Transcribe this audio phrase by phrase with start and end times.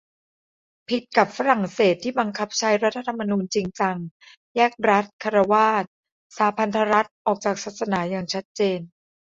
[0.89, 3.97] ผิดกับฝรั่งเศส ที่บังคับใช้รัฐธรรมนูญจริงจัง
[4.55, 5.83] แยกรัฐฆราวาส-
[6.37, 8.79] สหพันธรัฐออกจากศาสนาอย่างชัดเจน